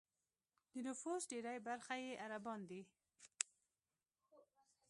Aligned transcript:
د 0.73 0.75
نفوس 0.87 1.21
ډېری 1.31 1.57
برخه 1.67 1.95
یې 2.03 2.19
عربان 2.25 2.59
دي. 2.69 2.81